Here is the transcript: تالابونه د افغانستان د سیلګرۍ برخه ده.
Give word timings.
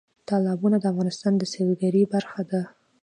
تالابونه 0.29 0.77
د 0.79 0.85
افغانستان 0.93 1.33
د 1.37 1.43
سیلګرۍ 1.53 2.03
برخه 2.13 2.41
ده. 2.49 2.61